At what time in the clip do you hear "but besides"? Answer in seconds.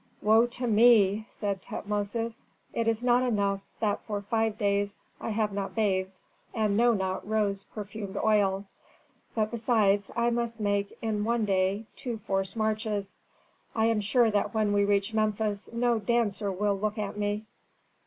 9.35-10.09